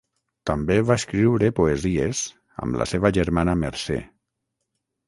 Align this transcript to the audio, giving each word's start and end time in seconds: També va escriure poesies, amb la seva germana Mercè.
També 0.49 0.77
va 0.91 0.95
escriure 1.01 1.51
poesies, 1.61 2.23
amb 2.65 2.81
la 2.83 2.89
seva 2.95 3.13
germana 3.21 3.57
Mercè. 3.67 4.05